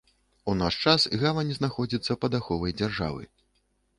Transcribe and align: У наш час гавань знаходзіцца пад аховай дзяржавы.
У 0.51 0.53
наш 0.61 0.77
час 0.91 1.05
гавань 1.23 1.51
знаходзіцца 1.59 2.17
пад 2.25 2.37
аховай 2.39 2.75
дзяржавы. 2.81 3.23